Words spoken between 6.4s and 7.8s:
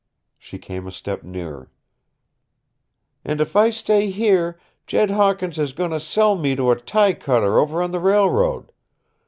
to a tie cutter